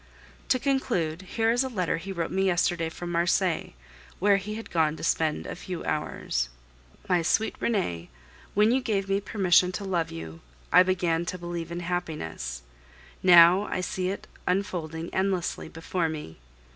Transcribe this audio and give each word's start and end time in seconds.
To 0.49 0.57
conclude 0.57 1.21
here 1.21 1.51
is 1.51 1.63
a 1.63 1.69
letter 1.69 1.97
he 1.97 2.11
wrote 2.11 2.31
me 2.31 2.45
yesterday 2.45 2.89
from 2.89 3.11
Marseilles, 3.11 3.73
where 4.17 4.37
he 4.37 4.55
had 4.55 4.71
gone 4.71 4.97
to 4.97 5.03
spend 5.03 5.45
a 5.45 5.55
few 5.55 5.83
hours: 5.85 6.49
"MY 7.07 7.21
SWEET 7.21 7.55
RENEE, 7.59 8.09
When 8.55 8.71
you 8.71 8.81
gave 8.81 9.07
me 9.07 9.21
permission 9.21 9.71
to 9.73 9.83
love 9.85 10.09
you, 10.09 10.41
I 10.71 10.81
began 10.81 11.23
to 11.27 11.37
believe 11.37 11.71
in 11.71 11.81
happiness; 11.81 12.63
now, 13.21 13.67
I 13.67 13.81
see 13.81 14.09
it 14.09 14.25
unfolding 14.47 15.13
endlessly 15.13 15.69
before 15.69 16.09
me. 16.09 16.39